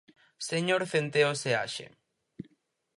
[0.49, 1.85] Señor Centeo Seaxe.